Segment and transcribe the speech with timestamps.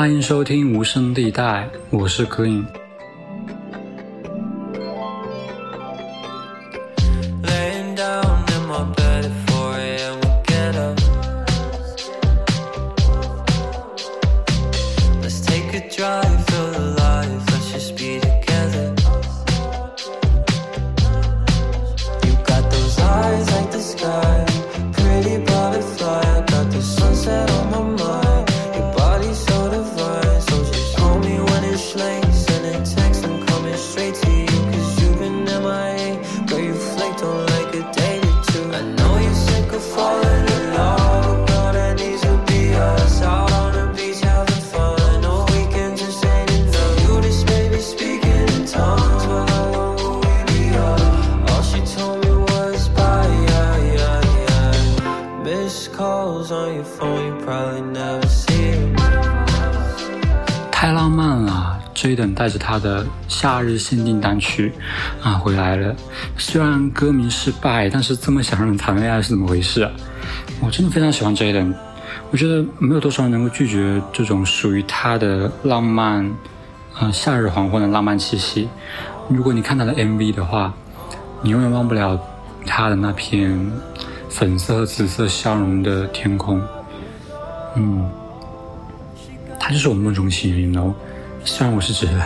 [0.00, 2.64] 欢迎收听无声地带，我是 Green。
[62.70, 64.72] 他的夏日限定单曲
[65.20, 65.92] 啊回来了。
[66.38, 69.90] 虽然歌名失败，但是这么想让人谈恋爱是怎么回事啊？
[70.60, 71.74] 我真的非常喜欢 JAYDEN，
[72.30, 76.32] 我觉得没有多少人能够拒绝这种属于他的浪漫，
[77.00, 78.68] 嗯，夏日黄昏的浪漫气息。
[79.28, 80.72] 如果你看他的 MV 的话，
[81.42, 82.16] 你永远忘不了
[82.64, 83.72] 他的那片
[84.28, 86.62] 粉色和紫色相融的天空，
[87.74, 88.08] 嗯。
[89.58, 90.94] 他就是我梦中情人哦，
[91.44, 92.22] 虽然我是直的。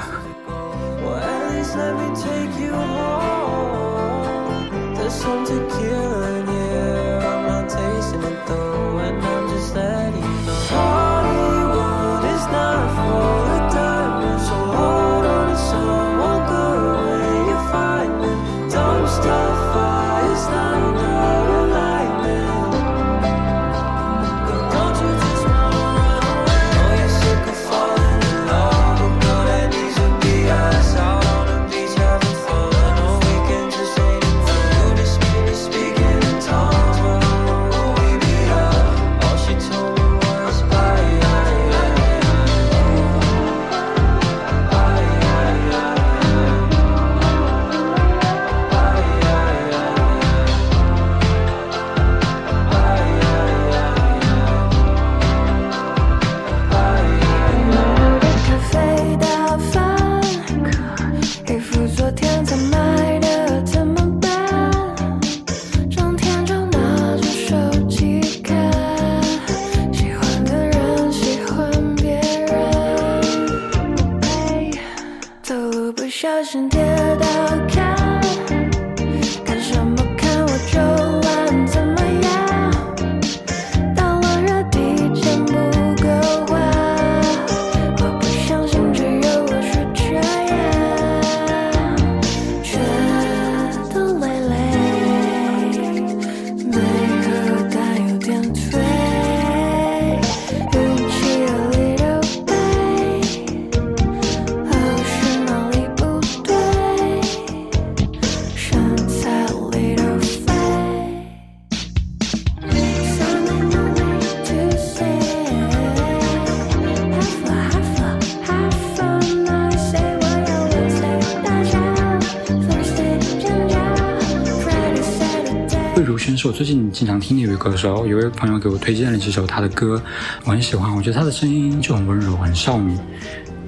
[126.48, 130.00] 我最近经常听的一位歌手，有位朋友给我推荐了几首他的歌，
[130.44, 130.94] 我很喜欢。
[130.94, 132.94] 我觉得他的声音就很温柔，很少女。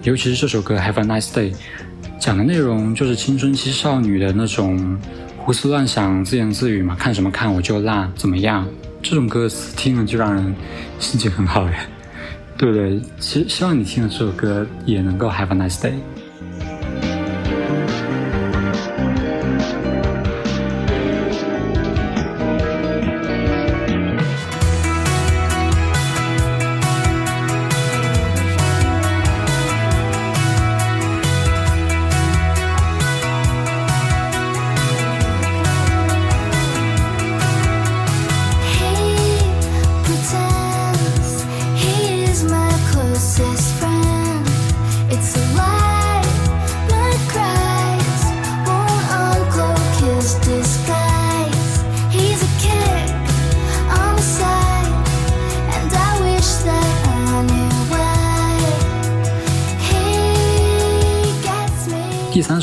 [0.03, 1.53] 尤其是这首歌《Have a Nice Day》，
[2.21, 4.99] 讲的内容就是青春期少女的那种
[5.39, 8.67] 胡思乱想、自言自语嘛，看什么看我就烂，怎么样？
[9.03, 10.55] 这种歌词听了就让人
[10.99, 11.79] 心情很好耶，
[12.59, 13.01] 对不对？
[13.19, 15.95] 其实希望你听了这首歌也能够 Have a Nice Day。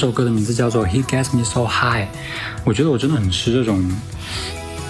[0.04, 2.04] 这首歌的名字叫做《He Gets Me So High》，
[2.66, 3.82] 我觉得我真的很吃这种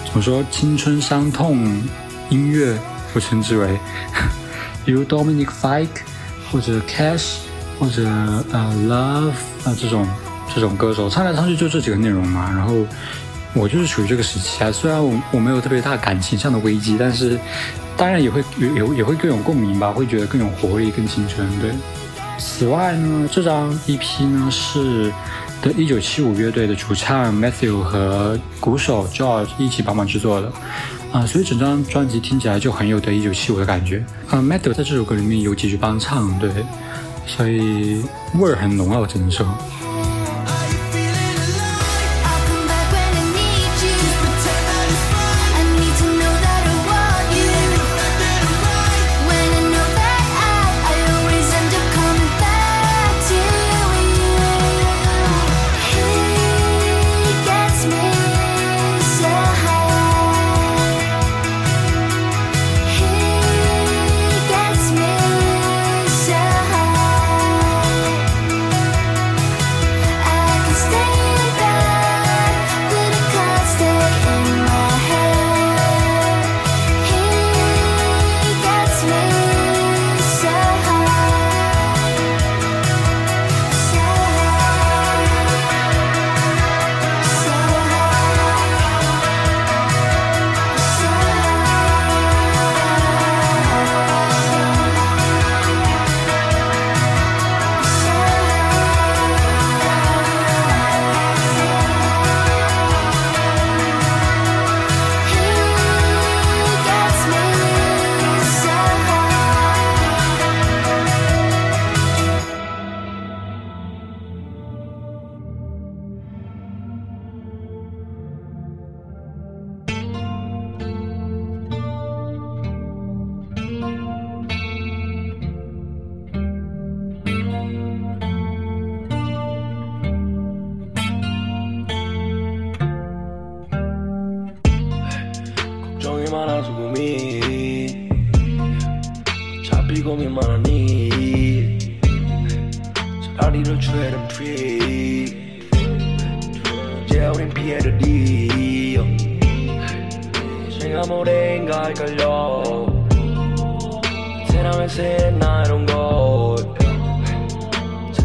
[0.04, 1.80] 怎么说青春伤痛
[2.30, 2.76] 音乐，
[3.12, 3.78] 我称之为，
[4.84, 6.02] 比如 Dominic Fike
[6.50, 7.36] 或者 Cash，
[7.78, 8.02] 或者
[8.50, 10.04] 呃 Love 啊这种
[10.52, 12.50] 这种歌手，唱来唱去就这几个内容嘛。
[12.50, 12.74] 然后
[13.52, 17.38] 我就是处于这个时期啊，虽然我我没有特别大感情上的危机，但是
[17.96, 21.48] 当然也会也也也会更有共鸣吧，会觉得更有活力、更青春。
[21.60, 21.70] 对。
[22.38, 25.12] 此外呢，这张 EP 呢是
[25.62, 30.52] 的1975乐队的主唱 Matthew 和鼓手 George 一起帮忙制作的。
[31.12, 34.04] 啊，所以整张专辑听起来就很有的一九七五的感觉。
[34.28, 36.50] 啊，Matthew 在这首歌里面有几句帮唱，对，
[37.24, 38.02] 所以
[38.34, 39.46] 味儿很浓啊，我只能说。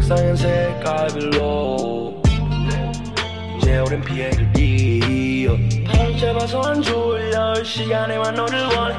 [0.09, 2.19] 상향 색깔별로
[3.57, 8.95] 이제 오랜 피해를 뒤어 바로 잡아서 안 졸려 이 시간에만 너를 원해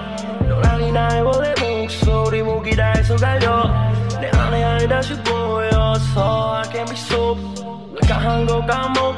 [0.48, 3.64] 너란이 나의 원래 목소리 목이 다해서 달려
[4.20, 7.34] 내 안에 아예 다시 보여서 I can't be so
[8.00, 9.16] 내가 한거 까먹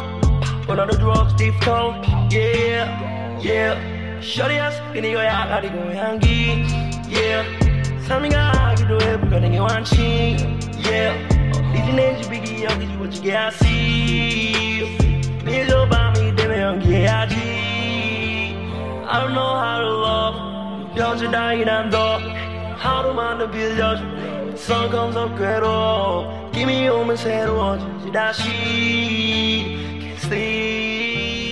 [0.67, 2.03] But all the drugs deep down
[2.33, 2.89] Yeah,
[3.45, 6.65] yeah Shorty has been 이거야 가리고 향기
[7.11, 7.47] Yeah
[8.09, 10.39] 삶이 가기도 해 불가능해 완치
[10.89, 11.32] Yeah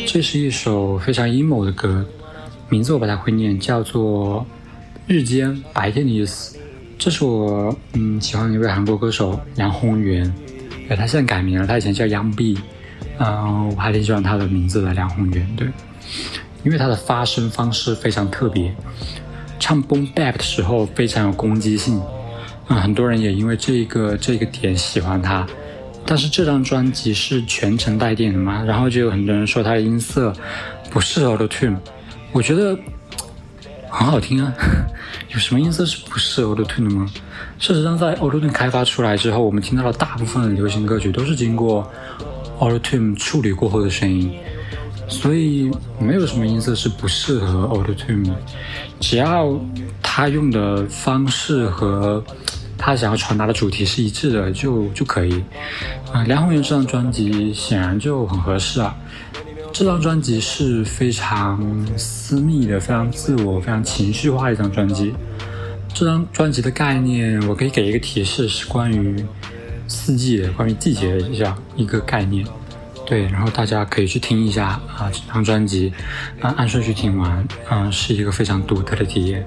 [0.06, 2.04] 这是一首非常阴谋的歌，
[2.68, 4.40] 名字我不太会念，叫做
[5.06, 6.56] 《日间白天的意思》。
[7.00, 10.30] 这是我嗯喜欢一位韩国歌手梁宏源，
[10.86, 12.58] 对他现在改名了，他以前叫杨碧，
[13.18, 15.66] 嗯，我还挺喜欢他的名字的梁宏源，对，
[16.62, 18.70] 因为他的发声方式非常特别，
[19.58, 21.98] 唱 boom bap 的时候非常有攻击性，
[22.68, 25.46] 啊，很多人也因为这个这个点喜欢他。
[26.04, 30.34] 但是这张专辑是全程带电的嘛，然后就有很多人说他的音色
[30.90, 31.76] 不适合 Auto Tune，
[32.32, 32.78] 我觉得
[33.90, 34.52] 很好听啊。
[35.32, 37.06] 有什么音色是不适合 Auto Tune 的吗？
[37.58, 41.88] 事实上，在 Auto Tune 开发出来之后，我们听到的大部分流行歌曲都是经过
[42.58, 44.32] Auto Tune 处理过后的声音，
[45.08, 48.34] 所以没有什么音色是不适合 Auto Tune 的，
[49.00, 49.58] 只要
[50.02, 52.24] 他用的方式和。
[52.82, 55.44] 他想要传达的主题是一致的，就就可以。
[56.14, 58.96] 啊，梁宏源这张专辑显然就很合适啊。
[59.72, 65.14] 这张专辑是非常私密的、非常自我、非常情绪化的一张专辑。
[65.94, 69.24] 这张专辑的概念，我可以给一个提示，是关于
[69.88, 72.46] 四季的、关于季节的这样一个概念。
[73.06, 75.92] 对，然后大家可以去听一下啊，这张专辑，
[76.40, 79.46] 啊，按顺序听完，嗯，是一个非常独特的体验。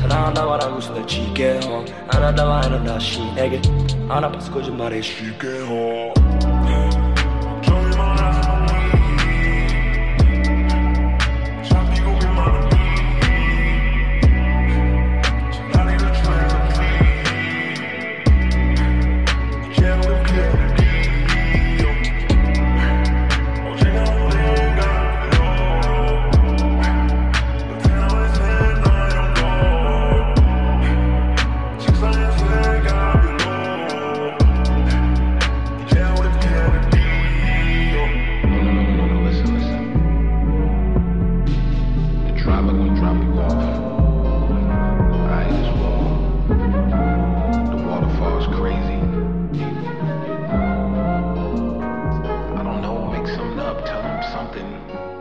[0.00, 1.84] 사랑한다 말하고 손을 쥐게 어.
[2.08, 3.60] 안 한다 말은 다시 내게
[4.08, 6.19] 안 아파서 거짓말해 쉽게 어.
[54.31, 55.20] something.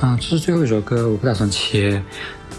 [0.00, 2.02] 啊这是最后一首歌，我不打算切。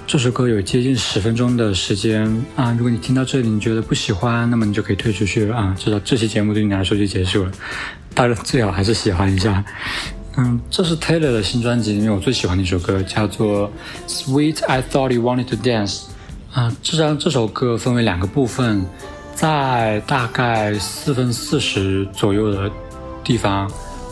[0.06, 2.24] 这首歌有接近十分钟的时间
[2.56, 2.72] 啊！
[2.78, 5.76] 如果你听到这里，你觉得不喜欢，那么你就可以退出去了啊！
[5.78, 7.52] 知道这期节目对你来说就结束了。
[8.14, 9.64] 当然，最好还是喜欢一下。
[10.38, 13.72] 嗯，这是 Taylor 的新专辑里面我最喜欢的一首歌，叫做
[14.08, 16.02] 《Sweet I Thought You Wanted to Dance》
[16.54, 16.72] 啊。
[16.84, 18.86] 这张这首歌分为两个部分，
[19.34, 22.70] 在大概四分四十左右的
[23.24, 23.72] 地方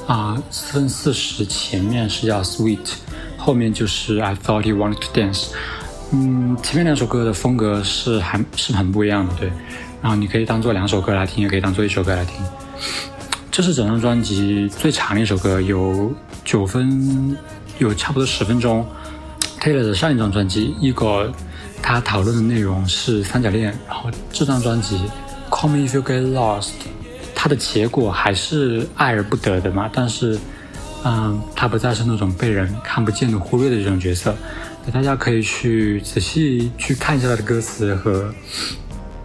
[0.09, 2.79] 啊，四分四十前面是叫 Sweet。
[3.37, 5.49] 后面就是 I thought you wanted to dance，
[6.11, 9.51] 嗯，前面两首歌的风格是还是很不一样的，对。
[10.01, 12.43] 然后你可以当做两首歌来听，也可以当做一首歌来听。
[13.51, 16.11] 这是整张专辑最长的一首歌，有
[16.43, 17.37] 九分，
[17.77, 18.83] 有差不多十分钟。
[19.61, 21.27] Taylor 的上一张专辑《Ego》，
[21.83, 23.77] 他讨论的内容是三角恋。
[23.87, 24.97] 然后这张专辑
[25.53, 26.63] 《Call Me If You Get Lost》，
[27.39, 30.37] 它的结果还是爱而不得的嘛，但是。
[31.05, 34.35] 嗯，他不再是那种被人看不见的、忽略的这种角色。
[34.85, 38.35] 那大家可以去仔细去看一下他的歌词和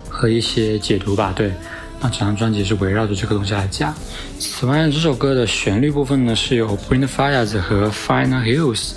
[0.08, 1.32] 和一些解读吧。
[1.34, 1.52] 对，
[2.00, 3.92] 那整张专辑是围绕着这个东西来讲。
[4.38, 8.92] 此外，这首歌的旋律部分呢是由 Bring the Fires 和 Final Hills。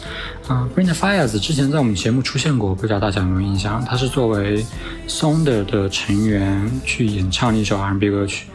[0.47, 3.83] 啊，Bring the Fires 之前在我们节目出现过，不知道大家有没有印象？
[3.83, 4.63] 他是作为
[5.07, 8.45] Sonder 的成员去演唱一首 R&B 歌曲。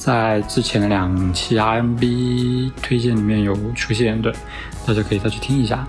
[0.00, 4.32] 在之前的两期 RMB 推荐里面有出现，对，
[4.86, 5.86] 大家可以再去听一下。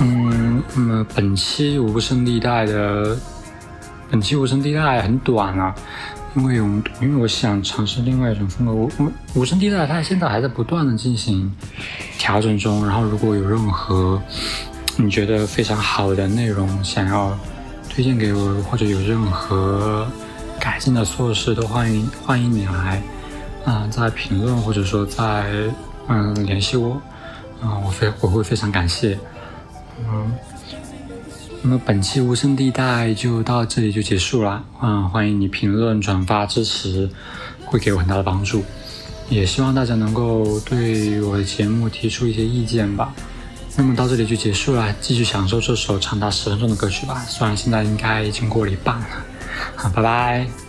[0.00, 3.16] 嗯，那么本期无声地带的
[4.10, 5.72] 本期无声地带很短啊，
[6.34, 8.72] 因为我们因为我想尝试另外一种风格。
[8.72, 8.90] 无
[9.36, 11.54] 无声地带它现在还在不断的进行
[12.18, 14.20] 调整中，然后如果有任何。
[14.98, 17.38] 你觉得非常好的内容，想要
[17.88, 20.06] 推荐给我，或者有任何
[20.58, 23.02] 改进的措施，都欢迎欢迎你来，
[23.64, 25.70] 啊，在评论或者说在
[26.08, 27.00] 嗯联系我，
[27.60, 29.18] 啊，我非我会非常感谢，
[30.00, 30.32] 嗯，
[31.62, 37.08] 那么本期无声地带就到这里就结束了，啊，欢迎你评论转发支持，
[37.66, 38.64] 会给我很大的帮助，
[39.28, 43.14] 也希望大家能够对我的节目提出一些意见吧。
[43.76, 47.24] 那么到这里就结束了，继续享受这首长达十分钟的歌曲吧。
[47.28, 49.06] 虽然现在应该已经过了一半了，
[49.76, 50.65] 好，拜拜。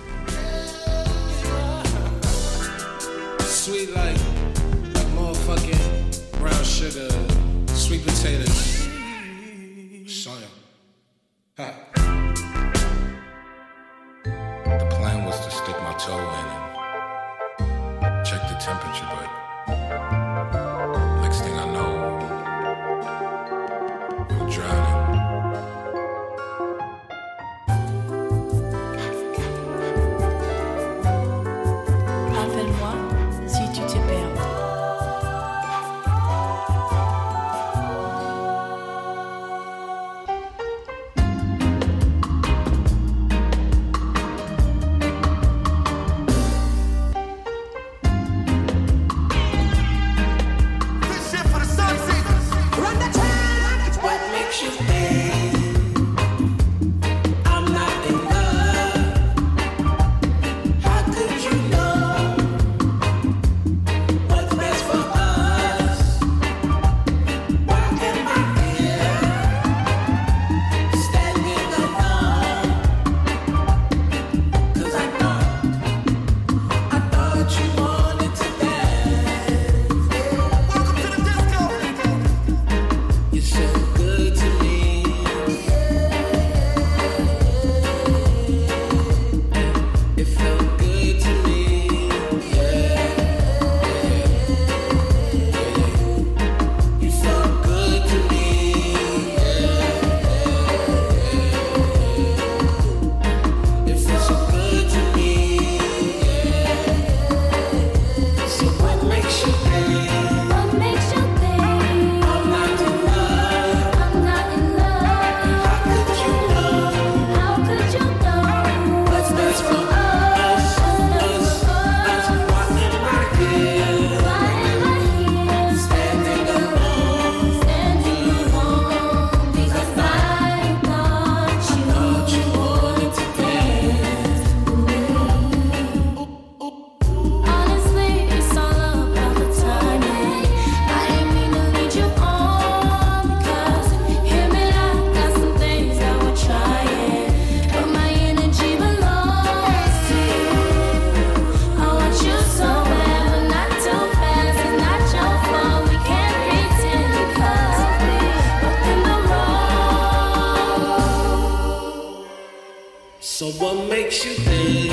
[163.60, 164.87] What makes you think?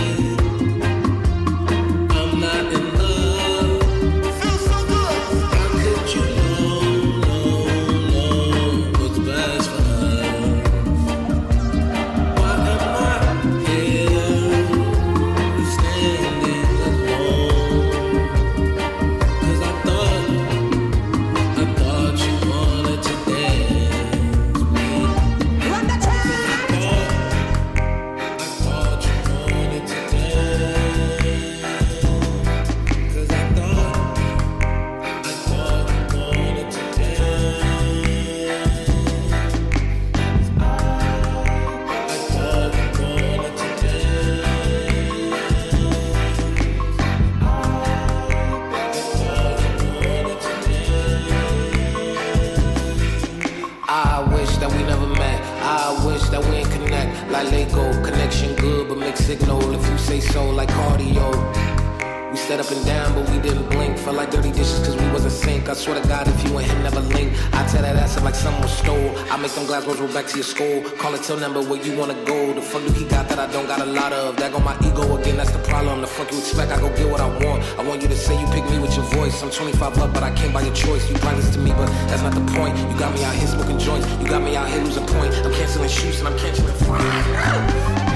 [65.94, 69.10] To God, if you and him never link, I tear that ass like someone stole.
[69.30, 70.82] I make them glass rolls roll back to your school.
[70.98, 72.52] Call a till number where you wanna go.
[72.52, 74.36] The fuck do he got that I don't got a lot of?
[74.36, 76.00] That go my ego again, that's the problem.
[76.00, 76.72] The fuck you expect?
[76.72, 77.62] I go get what I want.
[77.78, 79.42] I want you to say you pick me with your voice.
[79.42, 81.08] I'm 25 up, but I came by your choice.
[81.08, 82.76] You promised to me, but that's not the point.
[82.78, 84.06] You got me out here smoking joints.
[84.20, 85.34] You got me out here losing point.
[85.34, 88.10] I'm canceling shoots and I'm canceling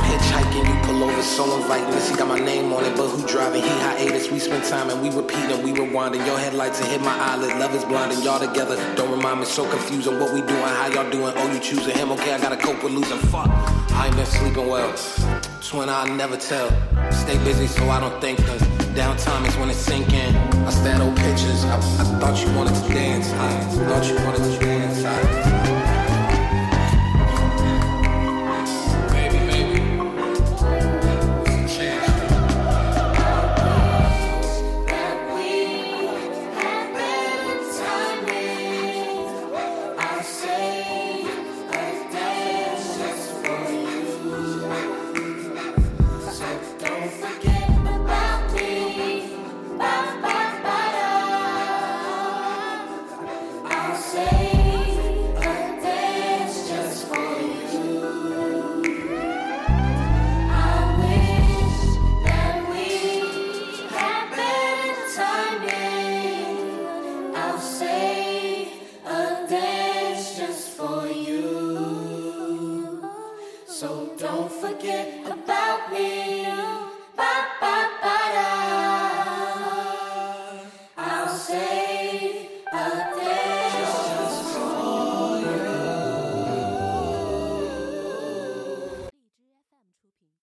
[0.00, 1.90] fries hitchhiking, you pull over, so inviting.
[1.90, 3.62] This, he got my name on it, but who driving?
[3.62, 4.30] He hiatus.
[4.30, 6.24] We spend time and we repeat and we rewinding.
[6.26, 7.58] Your headlights and hit my eyelid.
[7.58, 8.76] Love is blind and y'all together.
[8.96, 11.32] Don't remind me, so confused on what we doing, how y'all doing.
[11.36, 12.12] Oh, you choosing him?
[12.12, 13.18] Okay, I gotta cope with losing.
[13.18, 13.48] Fuck,
[13.92, 14.92] I ain't been sleeping well.
[15.62, 16.68] Twin, I never tell.
[17.12, 18.38] Stay busy so I don't think.
[18.46, 18.62] Cause
[18.94, 20.34] downtime is when it's sinking.
[20.66, 21.64] I at old pictures.
[21.64, 23.30] I, I thought you wanted to dance.
[23.32, 25.04] I thought you wanted to dance.
[25.04, 25.79] I,
[54.00, 54.29] say.